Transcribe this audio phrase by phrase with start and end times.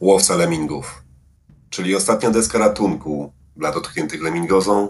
[0.00, 1.02] Łowca lemingów,
[1.70, 4.88] czyli ostatnia deska ratunku dla dotkniętych lemingozą,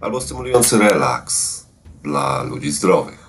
[0.00, 1.66] albo stymulujący relaks
[2.02, 3.28] dla ludzi zdrowych.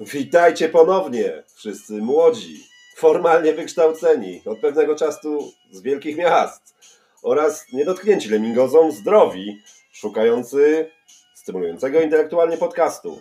[0.00, 2.64] Witajcie ponownie, wszyscy młodzi,
[2.96, 6.74] formalnie wykształceni, od pewnego czasu z wielkich miast
[7.22, 10.90] oraz niedotknięci lemingozą, zdrowi, szukający
[11.34, 13.20] stymulującego intelektualnie podcastu.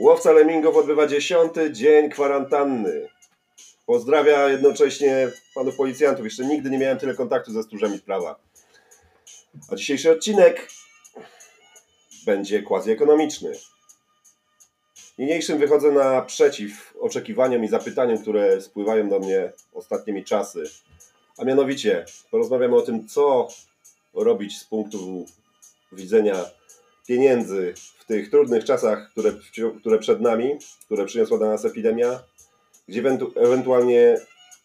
[0.00, 3.08] Łowca Lemingów odbywa dziesiąty dzień kwarantanny.
[3.86, 6.24] Pozdrawia jednocześnie panów policjantów.
[6.24, 8.40] Jeszcze nigdy nie miałem tyle kontaktu ze stróżami prawa.
[9.72, 10.68] A dzisiejszy odcinek
[12.26, 13.52] będzie quasi-ekonomiczny.
[15.18, 20.64] Niniejszym wychodzę naprzeciw oczekiwaniom i zapytaniom, które spływają do mnie ostatnimi czasy.
[21.38, 23.48] A mianowicie porozmawiamy o tym, co
[24.14, 25.26] robić z punktu
[25.92, 26.59] widzenia
[27.10, 29.32] pieniędzy w tych trudnych czasach, które,
[29.80, 32.22] które przed nami, które przyniosła dla nas epidemia,
[32.88, 33.02] gdzie
[33.36, 34.20] ewentualnie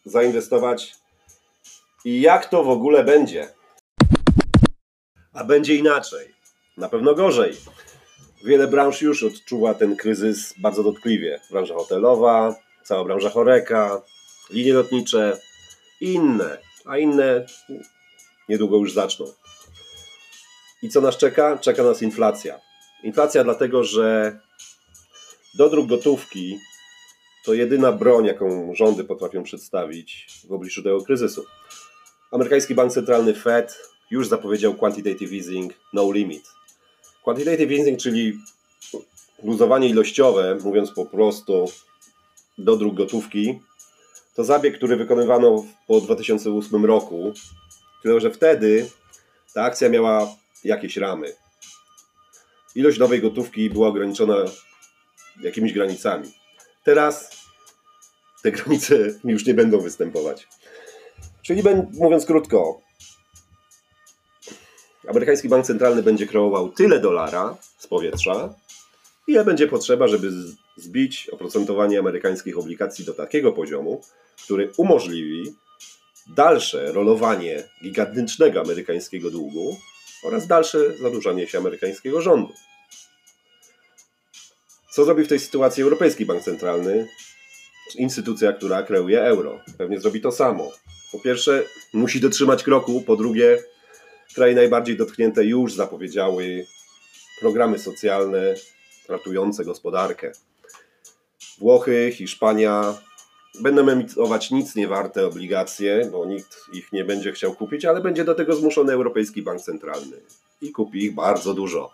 [0.06, 0.96] zainwestować
[2.06, 3.48] i jak to w ogóle będzie.
[5.34, 6.36] A będzie inaczej.
[6.78, 7.58] Na pewno gorzej.
[8.44, 11.40] Wiele branż już odczuwa ten kryzys bardzo dotkliwie.
[11.52, 14.02] Branża hotelowa, cała branża choreka,
[14.50, 15.40] linie lotnicze
[16.02, 16.58] i inne.
[16.86, 17.46] A inne
[18.50, 19.26] niedługo już zaczną.
[20.86, 21.58] I co nas czeka?
[21.58, 22.60] Czeka nas inflacja.
[23.04, 24.40] Inflacja dlatego, że
[25.58, 26.60] dodruk gotówki
[27.46, 31.46] to jedyna broń, jaką rządy potrafią przedstawić w obliczu tego kryzysu.
[32.32, 33.78] Amerykański Bank Centralny Fed
[34.12, 36.44] już zapowiedział quantitative easing no limit.
[37.24, 38.40] Quantitative easing, czyli
[39.44, 41.72] luzowanie ilościowe, mówiąc po prostu
[42.58, 43.60] dodruk gotówki,
[44.36, 47.34] to zabieg, który wykonywano po 2008 roku,
[48.04, 48.90] tylko że wtedy
[49.54, 51.34] ta akcja miała jakieś ramy.
[52.76, 54.36] Ilość nowej gotówki była ograniczona
[55.42, 56.32] jakimiś granicami.
[56.84, 57.46] Teraz
[58.44, 60.48] te granice już nie będą występować.
[61.42, 61.64] Czyli
[61.94, 62.82] mówiąc krótko,
[65.08, 68.54] amerykański bank centralny będzie kreował tyle dolara z powietrza,
[69.28, 70.32] ile będzie potrzeba, żeby
[70.78, 74.02] zbić oprocentowanie amerykańskich obligacji do takiego poziomu,
[74.44, 75.56] który umożliwi
[76.28, 79.78] dalsze rolowanie gigantycznego amerykańskiego długu
[80.26, 82.54] oraz dalsze zadłużanie się amerykańskiego rządu.
[84.92, 87.08] Co zrobi w tej sytuacji Europejski Bank Centralny,
[87.96, 89.60] instytucja, która kreuje euro?
[89.78, 90.72] Pewnie zrobi to samo.
[91.12, 91.64] Po pierwsze,
[91.94, 93.64] musi dotrzymać kroku, po drugie,
[94.36, 96.66] kraje najbardziej dotknięte już zapowiedziały
[97.40, 98.56] programy socjalne
[99.10, 100.32] ratujące gospodarkę.
[101.60, 102.98] Włochy, Hiszpania,
[103.60, 108.26] Będą emitować nic nie warte obligacje, bo nikt ich nie będzie chciał kupić, ale będzie
[108.26, 110.22] do tego zmuszony Europejski Bank Centralny
[110.62, 111.92] i kupi ich bardzo dużo.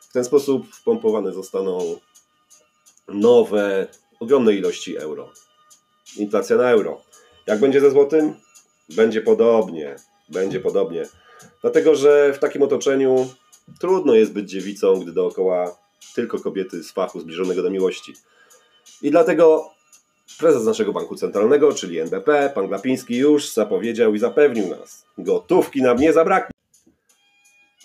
[0.00, 2.00] W ten sposób wpompowane zostaną
[3.08, 3.86] nowe,
[4.20, 5.32] ogromne ilości euro.
[6.16, 7.02] Inflacja na euro.
[7.46, 8.34] Jak będzie ze złotym?
[8.88, 9.96] Będzie podobnie.
[10.28, 11.06] Będzie podobnie.
[11.62, 13.28] Dlatego, że w takim otoczeniu
[13.80, 15.76] trudno jest być dziewicą, gdy dookoła
[16.14, 18.14] tylko kobiety z fachu zbliżonego do miłości.
[19.02, 19.73] I dlatego
[20.38, 25.98] Prezes naszego banku centralnego, czyli NBP, pan Glapiński, już zapowiedział i zapewnił nas: gotówki nam
[25.98, 26.54] nie zabraknie.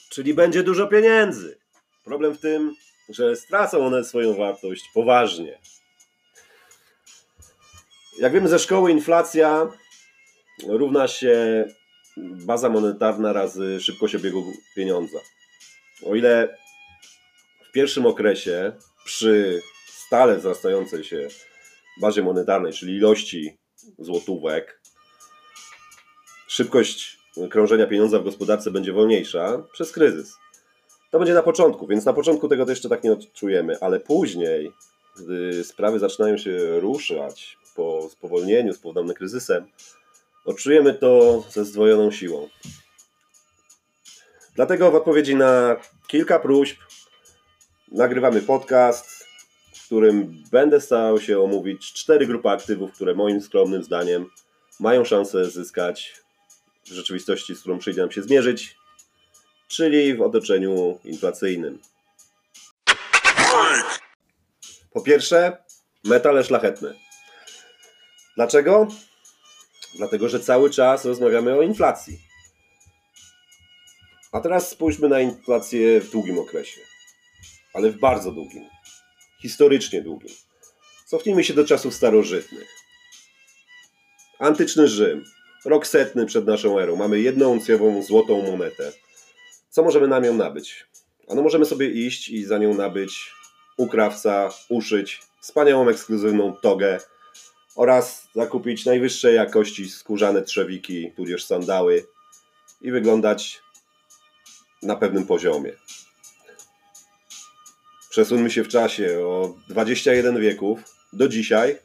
[0.10, 1.58] Czyli będzie dużo pieniędzy.
[2.06, 2.76] Problem w tym,
[3.10, 5.60] że stracą one swoją wartość poważnie.
[8.20, 9.68] Jak wiemy ze szkoły, inflacja
[10.68, 11.66] równa się
[12.18, 15.20] baza monetarna razy szybkość obiegu pieniądza.
[16.06, 16.58] O ile
[17.70, 18.72] w pierwszym okresie
[19.06, 21.28] przy stale wzrastającej się
[22.00, 23.58] bazie monetarnej, czyli ilości
[24.00, 24.82] złotówek,
[26.48, 30.38] szybkość krążenia pieniądza w gospodarce będzie wolniejsza przez kryzys.
[31.12, 34.72] To będzie na początku, więc na początku tego to jeszcze tak nie odczujemy, ale później,
[35.20, 39.68] gdy sprawy zaczynają się ruszać po spowolnieniu spowodowanym kryzysem,
[40.46, 42.50] odczujemy to ze zdwojoną siłą.
[44.56, 45.76] Dlatego w odpowiedzi na
[46.08, 46.80] kilka próśb
[47.92, 49.19] nagrywamy podcast,
[49.90, 54.30] którym będę starał się omówić cztery grupy aktywów, które moim skromnym zdaniem
[54.80, 56.16] mają szansę zyskać
[56.86, 58.78] w rzeczywistości, z którą przyjdzie nam się zmierzyć,
[59.68, 61.80] czyli w otoczeniu inflacyjnym.
[64.94, 65.58] Po pierwsze,
[66.04, 66.94] metale szlachetne.
[68.36, 68.88] Dlaczego?
[69.96, 72.20] Dlatego, że cały czas rozmawiamy o inflacji.
[74.32, 76.82] A teraz spójrzmy na inflację w długim okresie,
[77.74, 78.79] ale w bardzo długim
[79.42, 80.36] historycznie długim.
[81.06, 82.68] Cofnijmy się do czasów starożytnych.
[84.40, 85.24] Antyczny Rzym,
[85.66, 86.96] rok setny przed naszą erą.
[86.96, 88.92] Mamy jedną uncjową złotą monetę.
[89.70, 90.86] Co możemy na nią nabyć?
[91.28, 93.34] Ano możemy sobie iść i za nią nabyć
[93.78, 97.00] u krawca uszyć wspaniałą ekskluzywną togę
[97.76, 102.06] oraz zakupić najwyższej jakości skórzane trzewiki, tudzież sandały
[102.82, 103.62] i wyglądać
[104.82, 105.74] na pewnym poziomie.
[108.10, 110.80] Przesuńmy się w czasie o 21 wieków
[111.14, 111.80] do dzisiaj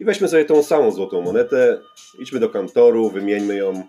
[0.00, 1.80] i weźmy sobie tą samą złotą monetę,
[2.18, 3.86] idźmy do kantoru, wymieńmy ją.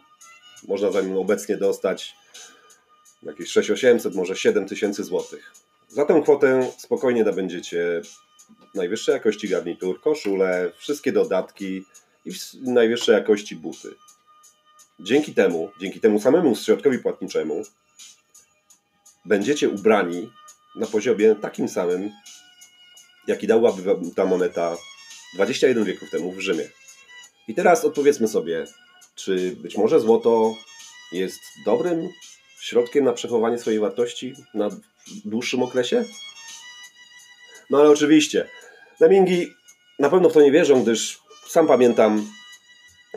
[0.67, 2.15] Można za nią obecnie dostać
[3.23, 5.53] jakieś 6800, może 7000 złotych.
[5.87, 8.01] Za tę kwotę spokojnie nabędziecie
[8.75, 11.85] najwyższej jakości garnitur, koszule, wszystkie dodatki
[12.25, 12.31] i
[12.61, 13.95] najwyższej jakości buty.
[14.99, 17.63] Dzięki temu, dzięki temu samemu środkowi płatniczemu,
[19.25, 20.31] będziecie ubrani
[20.75, 22.11] na poziomie takim samym,
[23.27, 24.77] jaki dałaby ta moneta
[25.33, 26.69] 21 wieków temu w Rzymie.
[27.47, 28.65] I teraz odpowiedzmy sobie,
[29.15, 30.55] czy być może złoto
[31.11, 32.09] jest dobrym
[32.61, 34.69] środkiem na przechowanie swojej wartości na
[35.25, 36.05] dłuższym okresie?
[37.69, 38.47] No ale oczywiście,
[38.99, 39.53] Lemingi
[39.99, 42.27] na pewno w to nie wierzą, gdyż sam pamiętam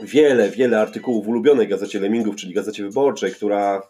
[0.03, 3.83] wiele, wiele artykułów w ulubionej gazecie Lemingów, czyli Gazecie Wyborczej, która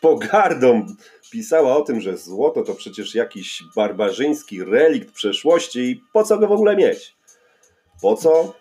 [0.00, 0.86] pogardą
[1.30, 6.48] pisała o tym, że złoto to przecież jakiś barbarzyński relikt przeszłości i po co go
[6.48, 7.16] w ogóle mieć?
[8.02, 8.54] Po co?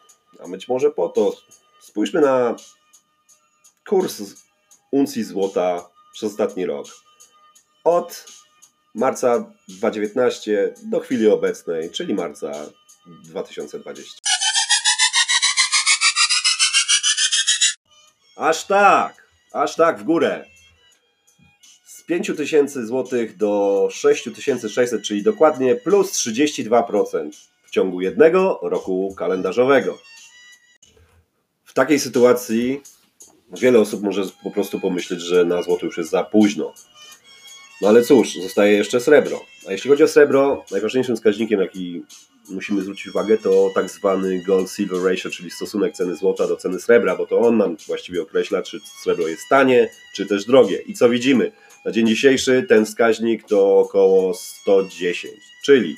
[0.44, 1.38] A być może po to.
[1.82, 2.56] Spójrzmy na
[3.88, 4.22] kurs
[4.92, 6.88] uncji złota przez ostatni rok.
[7.84, 8.26] Od
[8.96, 12.52] marca 2019 do chwili obecnej, czyli marca
[13.24, 14.22] 2020.
[18.36, 20.46] Aż tak, aż tak w górę.
[22.10, 27.30] Z 5000 zł do 6600, czyli dokładnie plus 32%
[27.64, 29.98] w ciągu jednego roku kalendarzowego.
[31.66, 32.82] W takiej sytuacji
[33.62, 36.74] wiele osób może po prostu pomyśleć, że na złoto już jest za późno.
[37.82, 39.46] No ale cóż, zostaje jeszcze srebro.
[39.68, 42.04] A jeśli chodzi o srebro, najważniejszym wskaźnikiem, jaki
[42.50, 47.16] musimy zwrócić uwagę, to tak zwany gold-silver ratio, czyli stosunek ceny złota do ceny srebra,
[47.16, 50.78] bo to on nam właściwie określa, czy srebro jest tanie, czy też drogie.
[50.78, 51.52] I co widzimy?
[51.86, 55.34] Na dzień dzisiejszy ten wskaźnik to około 110,
[55.66, 55.96] czyli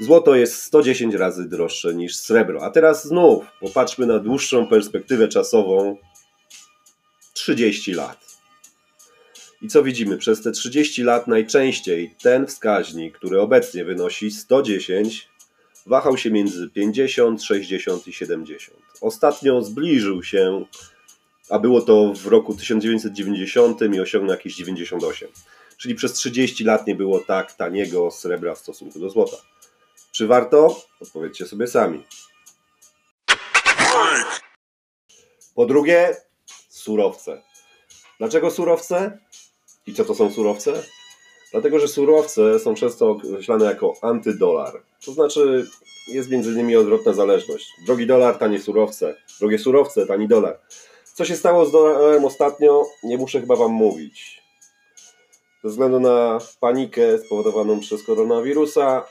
[0.00, 2.64] złoto jest 110 razy droższe niż srebro.
[2.64, 5.96] A teraz znów popatrzmy na dłuższą perspektywę czasową
[7.32, 8.26] 30 lat.
[9.62, 10.16] I co widzimy?
[10.18, 15.28] Przez te 30 lat najczęściej ten wskaźnik, który obecnie wynosi 110,
[15.86, 18.78] wahał się między 50, 60 i 70.
[19.00, 20.64] Ostatnio zbliżył się,
[21.50, 25.28] a było to w roku 1990 i osiągnął jakieś 98.
[25.76, 29.36] Czyli przez 30 lat nie było tak taniego srebra w stosunku do złota.
[30.12, 30.80] Czy warto?
[31.00, 32.02] Odpowiedzcie sobie sami.
[35.54, 36.16] Po drugie,
[36.68, 37.42] surowce.
[38.18, 39.18] Dlaczego surowce?
[39.86, 40.82] I co to są surowce?
[41.52, 44.82] Dlatego, że surowce są często określane jako antydolar.
[45.06, 45.66] To znaczy,
[46.08, 47.72] jest między nimi odwrotna zależność.
[47.86, 49.14] Drogi dolar, tanie surowce.
[49.40, 50.60] Drogie surowce, tani dolar.
[51.14, 54.42] Co się stało z dolarem ostatnio, nie muszę chyba Wam mówić.
[55.64, 59.04] Ze względu na panikę spowodowaną przez koronawirusa,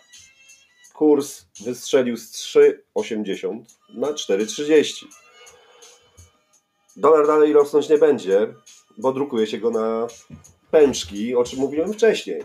[0.93, 3.63] kurs wystrzelił z 3,80
[3.93, 5.05] na 4,30.
[6.95, 8.53] Dolar dalej rosnąć nie będzie,
[8.97, 10.07] bo drukuje się go na
[10.71, 12.43] pęczki, o czym mówiłem wcześniej.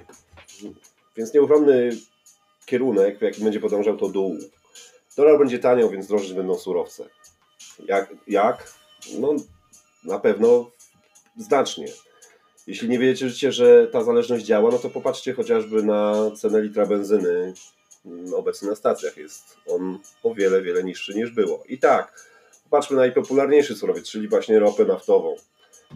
[1.17, 1.91] Więc nieuchronny
[2.71, 4.39] kierunek, w jakim będzie podążał to dół.
[5.17, 7.05] Dolar będzie taniał, więc droższe będą surowce.
[7.87, 8.15] Jak?
[8.27, 8.73] jak?
[9.19, 9.35] No
[10.05, 10.71] na pewno
[11.37, 11.87] znacznie.
[12.67, 17.55] Jeśli nie wiecie, że ta zależność działa, no to popatrzcie chociażby na cenę litra benzyny
[18.07, 19.17] mm, obecnie na stacjach.
[19.17, 21.63] Jest on o wiele, wiele niższy niż było.
[21.69, 22.29] I tak,
[22.65, 25.37] popatrzmy na najpopularniejszy surowiec, czyli właśnie ropę naftową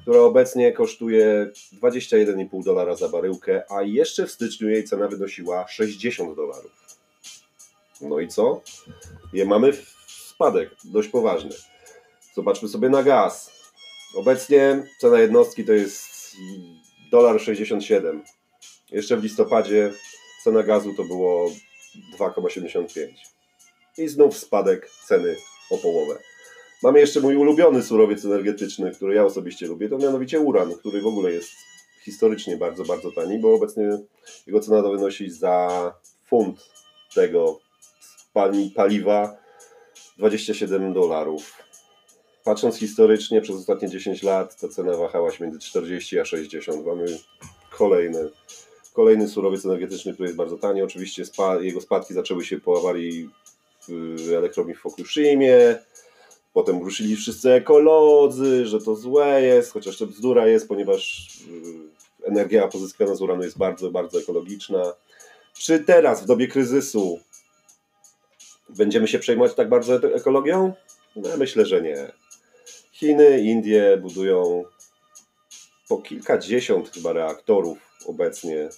[0.03, 1.51] która obecnie kosztuje
[1.83, 6.73] 21,5 dolara za baryłkę, a jeszcze w styczniu jej cena wynosiła 60 dolarów.
[8.01, 8.63] No i co?
[9.33, 9.73] Je mamy
[10.07, 11.51] spadek dość poważny.
[12.35, 13.51] Zobaczmy sobie na gaz.
[14.15, 16.37] Obecnie cena jednostki to jest
[17.11, 18.25] dolar 67.
[18.91, 19.93] Jeszcze w listopadzie
[20.45, 21.51] cena gazu to było
[22.19, 23.09] 2,75.
[23.99, 25.37] I znów spadek ceny
[25.71, 26.19] o połowę.
[26.83, 31.07] Mamy jeszcze mój ulubiony surowiec energetyczny, który ja osobiście lubię, to mianowicie uran, który w
[31.07, 31.51] ogóle jest
[32.05, 33.99] historycznie bardzo, bardzo tani, bo obecnie
[34.47, 35.95] jego cena to wynosi za
[36.27, 36.71] funt
[37.15, 37.61] tego
[38.75, 39.37] paliwa
[40.19, 41.53] 27 dolarów.
[42.45, 46.87] Patrząc historycznie, przez ostatnie 10 lat ta cena wahała się między 40 a 60.
[46.87, 47.19] Mamy
[47.71, 48.31] kolejny,
[48.93, 50.83] kolejny surowiec energetyczny, który jest bardzo tani.
[50.83, 53.31] Oczywiście spa, jego spadki zaczęły się po awarii
[53.89, 55.79] w elektrowni w Fukushimie,
[56.55, 61.29] Potem ruszyli wszyscy ekolodzy, że to złe jest, chociaż to bzdura jest, ponieważ
[62.25, 64.93] y, energia pozyskiwana z uranu jest bardzo, bardzo ekologiczna.
[65.55, 67.21] Czy teraz, w dobie kryzysu,
[68.69, 70.73] będziemy się przejmować tak bardzo ekologią?
[71.17, 72.13] No, myślę, że nie.
[72.93, 74.65] Chiny, Indie budują
[75.89, 78.69] po kilkadziesiąt chyba reaktorów obecnie,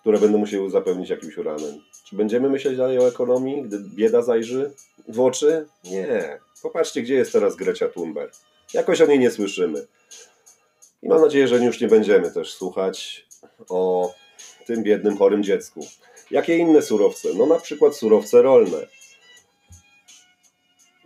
[0.00, 1.80] które będą musiały zapewnić jakimś uranem.
[2.12, 4.72] Czy będziemy myśleć dalej o ekonomii, gdy bieda zajrzy
[5.08, 5.66] w oczy?
[5.84, 6.40] Nie.
[6.62, 8.34] Popatrzcie, gdzie jest teraz Grecia Thunberg.
[8.74, 9.86] Jakoś o niej nie słyszymy.
[11.02, 13.26] I mam nadzieję, że już nie będziemy też słuchać
[13.68, 14.12] o
[14.66, 15.86] tym biednym, chorym dziecku.
[16.30, 17.28] Jakie inne surowce?
[17.34, 18.86] No na przykład surowce rolne.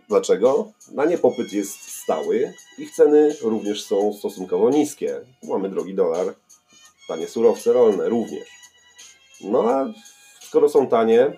[0.07, 0.71] Dlaczego?
[0.91, 5.21] Na nie popyt jest stały, ich ceny również są stosunkowo niskie.
[5.43, 6.35] Mamy drogi dolar,
[7.07, 8.47] tanie surowce rolne również.
[9.41, 9.93] No a
[10.47, 11.31] skoro są tanie,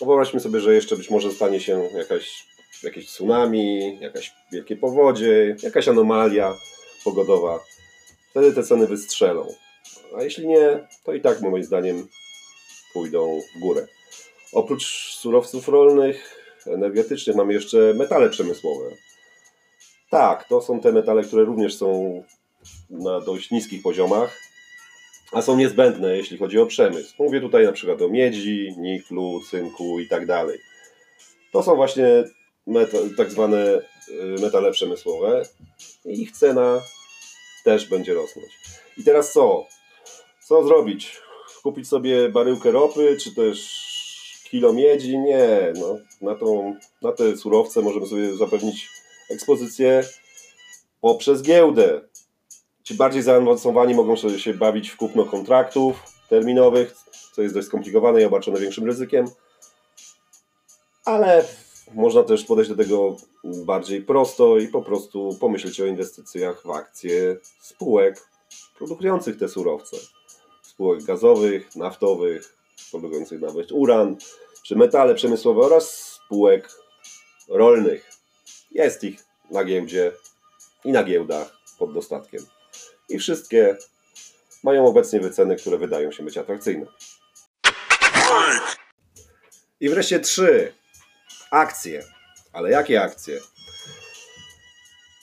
[0.00, 2.46] wyobraźmy sobie, że jeszcze być może stanie się jakaś,
[2.82, 6.54] jakieś tsunami, jakaś wielkie powodzie, jakaś anomalia
[7.04, 7.60] pogodowa.
[8.30, 9.46] Wtedy te ceny wystrzelą.
[10.16, 12.08] A jeśli nie, to i tak moim zdaniem
[12.92, 13.86] pójdą w górę.
[14.52, 18.90] Oprócz surowców rolnych, energetycznych mamy jeszcze metale przemysłowe.
[20.10, 22.22] Tak, to są te metale, które również są
[22.90, 24.51] na dość niskich poziomach,
[25.32, 27.14] a są niezbędne, jeśli chodzi o przemysł.
[27.18, 30.58] Mówię tutaj na przykład o miedzi, niklu, cynku i tak dalej.
[31.52, 32.24] To są właśnie
[32.68, 35.42] meta- tak zwane y, metale przemysłowe
[36.04, 36.80] i ich cena
[37.64, 38.48] też będzie rosnąć.
[38.98, 39.66] I teraz co?
[40.48, 41.20] Co zrobić?
[41.62, 43.82] Kupić sobie baryłkę ropy, czy też
[44.50, 45.18] kilo miedzi?
[45.18, 45.72] Nie.
[45.80, 48.88] No, na, tą, na te surowce możemy sobie zapewnić
[49.30, 50.04] ekspozycję
[51.00, 52.00] poprzez giełdę.
[52.84, 56.94] Ci bardziej zaawansowani mogą się bawić w kupno kontraktów terminowych,
[57.32, 59.26] co jest dość skomplikowane i obarczone większym ryzykiem.
[61.04, 61.44] Ale
[61.94, 67.36] można też podejść do tego bardziej prosto i po prostu pomyśleć o inwestycjach w akcje
[67.60, 68.28] spółek
[68.78, 69.96] produkujących te surowce.
[70.62, 72.56] Spółek gazowych, naftowych,
[72.90, 74.16] produkujących nawet uran,
[74.62, 76.68] czy metale przemysłowe oraz spółek
[77.48, 78.10] rolnych.
[78.70, 80.12] Jest ich na giełdzie
[80.84, 82.42] i na giełdach pod dostatkiem.
[83.12, 83.76] I wszystkie
[84.62, 86.86] mają obecnie wyceny, które wydają się być atrakcyjne.
[89.80, 90.72] I wreszcie trzy.
[91.50, 92.04] Akcje.
[92.52, 93.40] Ale jakie akcje?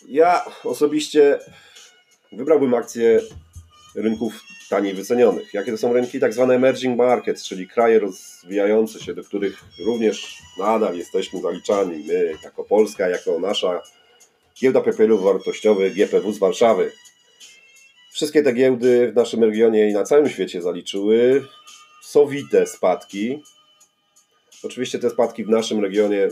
[0.08, 1.40] Ja osobiście
[2.32, 3.22] wybrałbym akcje
[3.96, 4.34] rynków
[4.70, 5.54] taniej wycenionych.
[5.54, 6.20] Jakie to są rynki?
[6.20, 12.04] Tak zwane emerging markets, czyli kraje rozwijające się, do których również nadal jesteśmy zaliczani.
[12.08, 13.82] My, jako Polska, jako nasza
[14.60, 16.92] giełda papierów wartościowych GPW z Warszawy.
[18.12, 21.46] Wszystkie te giełdy w naszym regionie i na całym świecie zaliczyły
[22.04, 23.44] sowite spadki.
[24.64, 26.30] Oczywiście te spadki w naszym regionie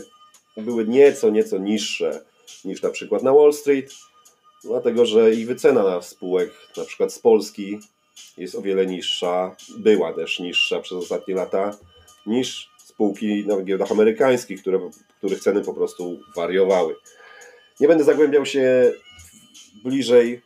[0.56, 2.24] były nieco, nieco niższe
[2.64, 3.94] niż na przykład na Wall Street,
[4.64, 7.78] dlatego że ich wycena spółek, na przykład z Polski,
[8.36, 11.78] jest o wiele niższa, była też niższa przez ostatnie lata,
[12.26, 16.94] niż spółki na giełdach amerykańskich, które, których ceny po prostu wariowały.
[17.80, 18.92] Nie będę zagłębiał się
[19.84, 20.42] bliżej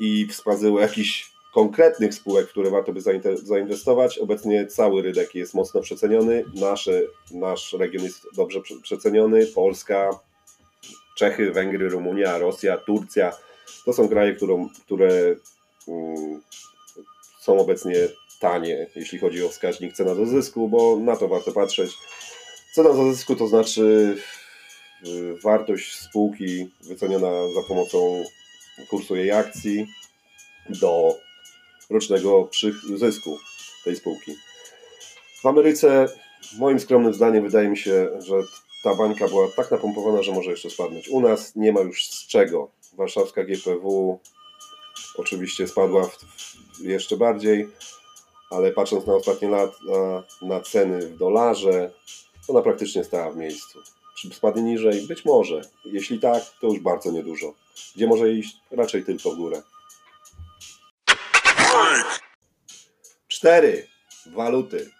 [0.00, 3.00] i wskazywał jakichś konkretnych spółek, które warto by
[3.42, 4.18] zainwestować.
[4.18, 6.44] Obecnie cały rynek jest mocno przeceniony.
[6.54, 9.46] Nasze, nasz region jest dobrze prze- przeceniony.
[9.46, 10.20] Polska,
[11.16, 13.32] Czechy, Węgry, Rumunia, Rosja, Turcja.
[13.84, 15.34] To są kraje, którą, które
[15.88, 16.40] mm,
[17.40, 17.94] są obecnie
[18.40, 21.90] tanie, jeśli chodzi o wskaźnik cena do zysku, bo na to warto patrzeć.
[22.74, 24.16] Cena do zysku to znaczy
[25.42, 28.24] wartość spółki wyceniona za pomocą
[28.90, 29.86] kursu jej akcji
[30.68, 31.14] do
[31.90, 32.48] rocznego
[32.96, 33.38] zysku
[33.84, 34.36] tej spółki.
[35.42, 36.08] W Ameryce,
[36.58, 38.34] moim skromnym zdaniem, wydaje mi się, że
[38.82, 41.08] ta bańka była tak napompowana, że może jeszcze spadnąć.
[41.08, 42.70] U nas nie ma już z czego.
[42.92, 44.20] Warszawska GPW
[45.16, 46.18] oczywiście spadła w,
[46.80, 47.68] jeszcze bardziej,
[48.50, 49.74] ale patrząc na ostatnie lata,
[50.42, 51.90] na ceny w dolarze,
[52.48, 53.78] ona praktycznie stała w miejscu.
[54.16, 55.06] Czy spadnie niżej?
[55.06, 55.60] Być może.
[55.84, 57.54] Jeśli tak, to już bardzo niedużo.
[57.96, 58.56] Gdzie może iść?
[58.70, 59.62] Raczej tylko w górę.
[63.28, 63.86] Cztery.
[64.26, 64.90] Waluty.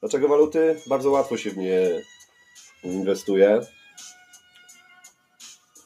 [0.00, 0.80] Dlaczego waluty?
[0.86, 2.02] Bardzo łatwo się w nie
[2.82, 3.60] inwestuje.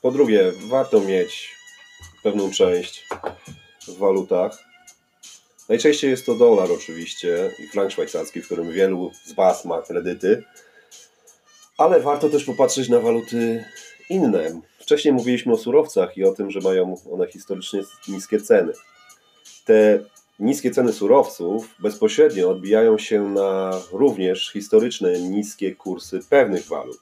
[0.02, 1.54] Po drugie, warto mieć
[2.22, 3.08] pewną część
[3.88, 4.58] w walutach.
[5.68, 10.44] Najczęściej jest to dolar oczywiście i frank szwajcarski, w którym wielu z Was ma kredyty.
[11.78, 13.64] Ale warto też popatrzeć na waluty
[14.10, 14.60] inne.
[14.78, 18.72] Wcześniej mówiliśmy o surowcach i o tym, że mają one historycznie niskie ceny.
[19.64, 19.98] Te
[20.38, 27.00] niskie ceny surowców bezpośrednio odbijają się na również historyczne niskie kursy pewnych walut.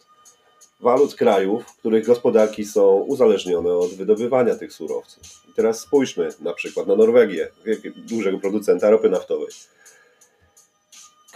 [0.80, 5.22] Walut krajów, których gospodarki są uzależnione od wydobywania tych surowców.
[5.50, 7.48] I teraz spójrzmy na przykład na Norwegię,
[7.96, 9.48] dużego producenta ropy naftowej.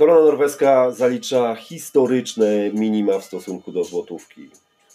[0.01, 4.51] Korona norweska zalicza historyczne minima w stosunku do złotówki.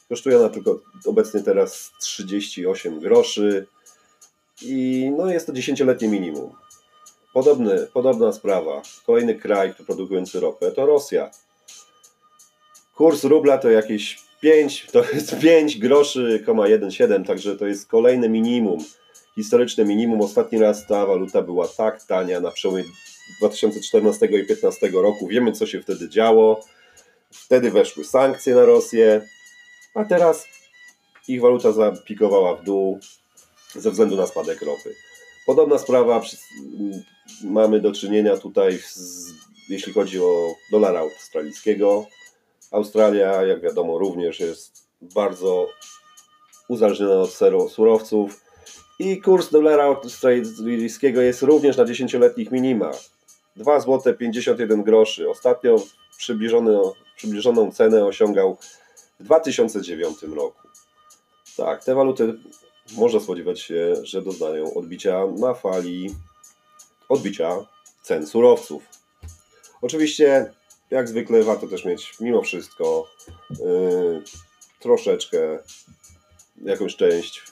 [0.09, 3.67] Kosztuje ona tylko obecnie teraz 38 groszy
[4.61, 6.51] i no jest to dziesięcioletnie minimum.
[7.33, 8.81] Podobny, podobna sprawa.
[9.05, 11.31] Kolejny kraj, który produkujący ropę to Rosja.
[12.95, 16.43] Kurs rubla to jakieś 5, to jest 5 groszy,
[16.89, 18.79] 17, także to jest kolejne minimum.
[19.35, 20.21] Historyczne minimum.
[20.21, 22.83] Ostatni raz ta waluta była tak tania na przełomie
[23.39, 25.27] 2014 i 2015 roku.
[25.27, 26.63] Wiemy, co się wtedy działo.
[27.31, 29.27] Wtedy weszły sankcje na Rosję,
[29.95, 30.47] a teraz
[31.27, 32.99] ich waluta zapikowała w dół
[33.75, 34.95] ze względu na spadek ropy.
[35.45, 36.21] Podobna sprawa,
[37.43, 39.33] mamy do czynienia tutaj, z,
[39.69, 42.05] jeśli chodzi o dolara australijskiego.
[42.71, 45.69] Australia, jak wiadomo, również jest bardzo
[46.67, 47.31] uzależniona od
[47.71, 48.44] surowców
[48.99, 52.95] i kurs dolara australijskiego jest również na dziesięcioletnich minimach.
[53.55, 55.29] 2 zł 51 groszy.
[55.29, 55.75] Ostatnio
[57.17, 58.57] przybliżoną cenę osiągał
[59.19, 60.67] w 2009 roku.
[61.57, 62.33] Tak, te waluty
[62.97, 66.15] można spodziewać się, że doznają odbicia na fali
[67.09, 67.57] odbicia
[68.01, 68.83] cen surowców.
[69.81, 70.53] Oczywiście,
[70.91, 73.07] jak zwykle, warto też mieć mimo wszystko
[73.49, 74.23] yy,
[74.79, 75.59] troszeczkę
[76.65, 77.43] jakąś część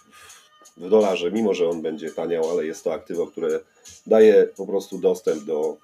[0.78, 3.60] w dolarze, mimo że on będzie taniał, ale jest to aktywo, które
[4.08, 5.78] daje po prostu dostęp do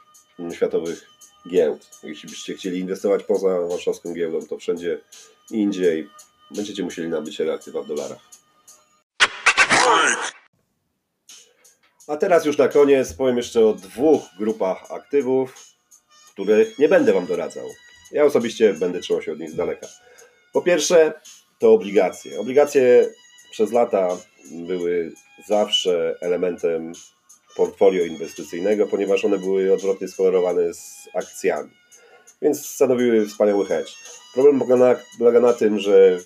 [0.53, 1.07] światowych
[1.49, 1.89] giełd.
[2.03, 4.99] Jeśli byście chcieli inwestować poza warszawską giełdą, to wszędzie
[5.51, 6.09] indziej
[6.51, 8.29] będziecie musieli nabyć aktywa w dolarach.
[12.07, 15.55] A teraz już na koniec powiem jeszcze o dwóch grupach aktywów,
[16.33, 17.67] których nie będę Wam doradzał.
[18.11, 19.87] Ja osobiście będę trzymał się od nich z daleka.
[20.53, 21.13] Po pierwsze,
[21.59, 22.39] to obligacje.
[22.39, 23.09] Obligacje
[23.51, 24.17] przez lata
[24.51, 25.11] były
[25.47, 26.93] zawsze elementem
[27.55, 31.69] portfolio inwestycyjnego, ponieważ one były odwrotnie skorelowane z akcjami.
[32.41, 33.91] Więc stanowiły wspaniały hedge.
[34.33, 36.19] Problem polega na, polega na tym, że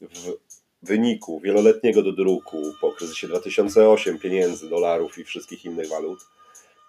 [0.00, 0.36] w
[0.82, 6.18] wyniku wieloletniego dodruku po kryzysie 2008 pieniędzy, dolarów i wszystkich innych walut,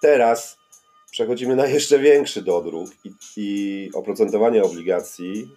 [0.01, 0.57] teraz
[1.11, 5.49] przechodzimy na jeszcze większy dodruk i, i oprocentowania obligacji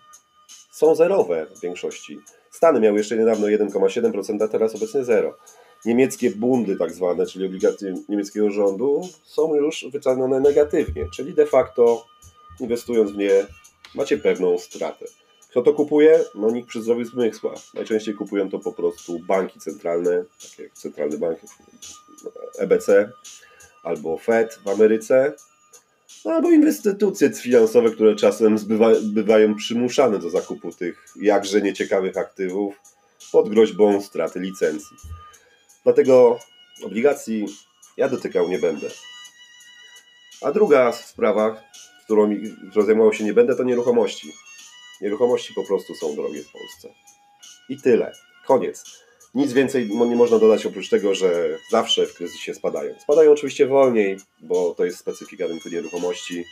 [0.78, 2.20] są zerowe w większości.
[2.50, 5.36] Stany miały jeszcze niedawno 1,7%, a teraz obecnie zero
[5.84, 12.06] niemieckie bundy tak zwane, czyli obligacje niemieckiego rządu są już wycenione negatywnie, czyli de facto
[12.60, 13.46] inwestując w nie
[13.94, 15.06] macie pewną stratę.
[15.50, 16.24] Kto to kupuje?
[16.34, 17.58] No nikt przy zdrowych zmysłach.
[17.74, 21.38] Najczęściej kupują to po prostu banki centralne, takie jak Centralny Bank
[22.58, 22.88] EBC
[23.82, 25.32] albo Fed w Ameryce,
[26.24, 32.74] albo instytucje finansowe, które czasem zbywa, bywają przymuszane do zakupu tych jakże nieciekawych aktywów
[33.33, 34.96] pod groźbą straty licencji.
[35.85, 36.38] Dlatego
[36.85, 37.46] obligacji
[37.96, 38.88] ja dotykał nie będę.
[40.42, 41.62] A druga sprawa,
[42.04, 42.31] którą,
[42.70, 44.33] którą zajmował się nie będę, to nieruchomości.
[45.00, 46.98] Nieruchomości po prostu są drogie w Polsce.
[47.68, 48.12] I tyle.
[48.46, 49.07] Koniec.
[49.34, 52.94] Nic więcej nie można dodać oprócz tego, że zawsze w kryzysie spadają.
[53.00, 56.44] Spadają oczywiście wolniej, bo to jest specyfika rynku nieruchomości.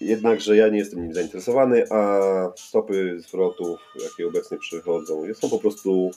[0.00, 2.20] Jednakże ja nie jestem nim zainteresowany, a
[2.56, 6.10] stopy zwrotów, jakie obecnie przychodzą, są po prostu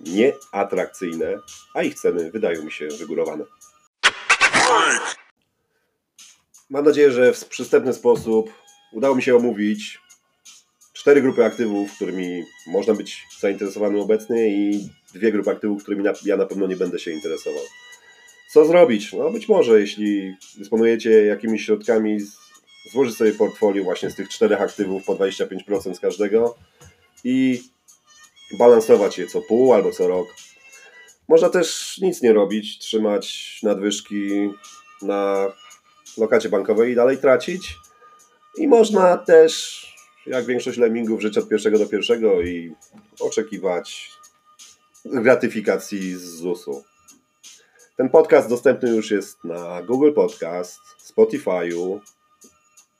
[0.00, 1.36] nieatrakcyjne,
[1.74, 3.44] a ich ceny wydają mi się wygórowane.
[6.70, 8.50] Mam nadzieję, że w przystępny sposób
[8.92, 10.00] udało mi się omówić
[11.04, 16.46] cztery grupy aktywów, którymi można być zainteresowanym obecnie i dwie grupy aktywów, którymi ja na
[16.46, 17.62] pewno nie będę się interesował.
[18.50, 19.12] Co zrobić?
[19.12, 22.18] No być może, jeśli dysponujecie jakimiś środkami,
[22.92, 26.56] złożyć sobie portfolio właśnie z tych czterech aktywów po 25% z każdego
[27.24, 27.62] i
[28.58, 30.28] balansować je co pół albo co rok.
[31.28, 34.50] Można też nic nie robić, trzymać nadwyżki
[35.02, 35.52] na
[36.18, 37.76] lokacie bankowej i dalej tracić.
[38.58, 39.93] I można też,
[40.26, 42.74] jak większość lemmingów, żyć od pierwszego do pierwszego i
[43.20, 44.10] oczekiwać
[45.04, 46.84] gratyfikacji z ZUS-u.
[47.96, 52.00] Ten podcast dostępny już jest na Google Podcast, Spotify'u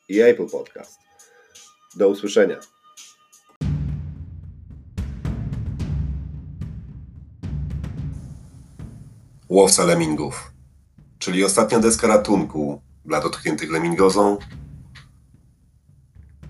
[0.08, 0.98] i Apple Podcast.
[1.96, 2.60] Do usłyszenia.
[9.48, 10.52] Łowca lemingów,
[11.18, 14.38] czyli ostatnia deska ratunku dla dotkniętych lemingozą,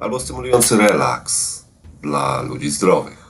[0.04, 1.64] albo stymulujący relaks
[2.02, 3.23] dla ludzi zdrowych.